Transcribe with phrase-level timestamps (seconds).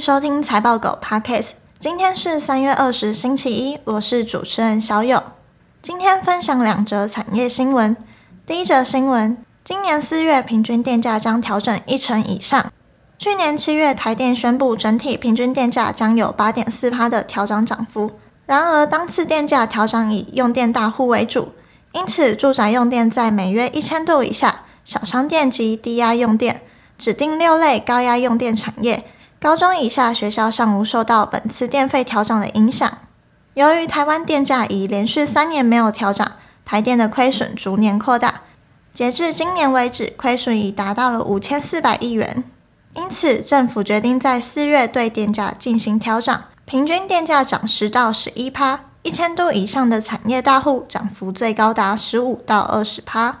[0.00, 1.50] 收听财报狗 Podcast。
[1.78, 5.22] 今天是三月二十，星期一，我是主持人小友。
[5.82, 7.94] 今天分享两则产业新闻。
[8.46, 12.72] 第一则新闻：今年四月平均电价将调整一成以上。
[13.18, 18.12] 去年七月，台电宣布整体平均电价将有八点四趴的调涨涨幅。
[18.46, 21.50] 然而，当次电价调涨以用电大户为主，
[21.92, 26.62] 因此住宅用电在每月一千度以下，小商店及低压用电。
[26.96, 29.04] 指定六类高压用电产业，
[29.40, 32.98] 高中以下学校尚无受到本次电费调整的影响。
[33.54, 36.32] 由于台湾电价已连续三年没有调涨，
[36.66, 38.42] 台电的亏损逐年扩大，
[38.92, 42.44] 截至今年为止，亏损已达到了五千四百亿元。
[42.92, 53.38] 因此，政府决定在四月对电价进行调涨，平均电价涨十到十一趴，一千度以上的产业大户涨幅最高达十五到二十趴。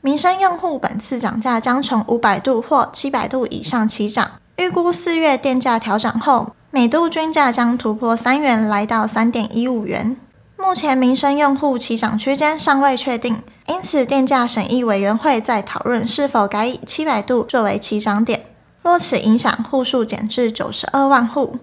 [0.00, 10.16] 民生用户本次涨价将从五百度或七百度以上起涨，预估四月电价调整后，每度均价将突破三元，来到三点一五元。
[10.56, 18.46] 目前民生用户起涨区间尚未确定，因此电价审议委员会在讨论是否改以七百度作为起涨点。
[18.82, 21.58] 若此影响户数减至九十二万户，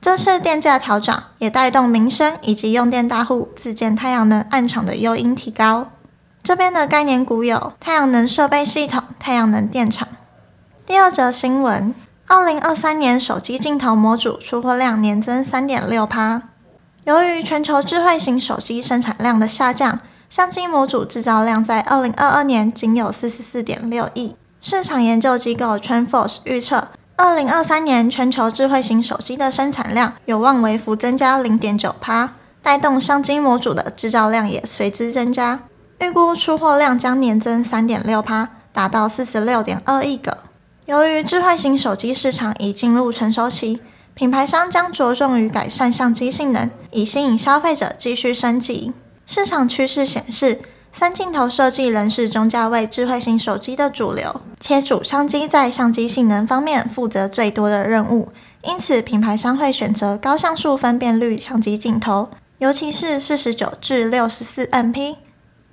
[0.00, 5.90] 这次电价调整也带动民生以及用电大户自建太阳能案场的诱因提高。
[6.44, 10.06] 这边的概念股有太阳能设备系统、太阳能电厂。
[10.86, 11.94] 第二则新闻：
[12.32, 16.42] 二零二三年手机镜头模组出货量年增三点六趴。
[17.02, 24.36] 由于全球智慧型手机生产量的下降，相机模组制造量在二零二二年仅有四十四点六亿。
[24.60, 26.86] 市场研究机构 TrendForce 预测，
[27.16, 35.58] 二零二三年全球智慧型手机的生产量有望微幅增加零点九趴，带动相机模组的制造量也随之增加。
[35.98, 40.38] 预估出货量将年增三点六趴，达到四十六点二亿个。
[40.90, 43.78] 由于智慧型手机市场已进入成熟期，
[44.12, 48.92] 品牌商将着重于改善相机性能，以吸引消费者继续升级。
[49.24, 50.60] 市场趋势显示，
[50.92, 58.30] 三镜头设计仍是中价位智慧型手机的主流，且主相机在相机性能方面负责最多的任务，
[58.64, 65.14] 因此品牌商会选择高像素分辨率相机镜头，尤其是四十九至六十四 MP。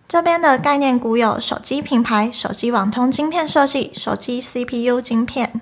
[0.07, 5.59] 这边的概念股有手机品牌、手机网通晶片设计、手机 CPU 晶片。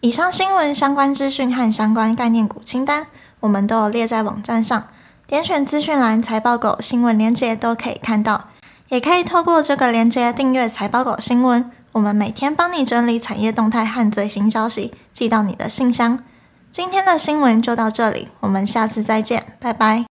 [0.00, 3.06] 以上新闻相关资讯和相关概念股清单，
[3.38, 4.88] 我们都有列在网站上，
[5.28, 8.48] 点选资讯栏财报狗新闻链接都可以看到，
[8.88, 11.70] 也可以透过这个链接订阅财报狗新闻。
[11.92, 16.18] 我们每天帮你整理产业动态和最新消息，寄到你的信箱。
[16.72, 20.11] 今天的新闻就到这里，我们下次再见，拜拜。